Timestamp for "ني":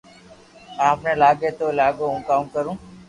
1.05-1.13